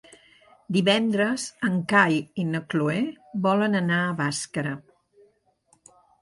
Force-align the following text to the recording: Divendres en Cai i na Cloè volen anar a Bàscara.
Divendres 0.77 1.43
en 1.67 1.75
Cai 1.93 2.17
i 2.43 2.45
na 2.53 2.61
Cloè 2.71 2.97
volen 3.47 3.81
anar 3.81 4.01
a 4.07 4.17
Bàscara. 4.23 4.73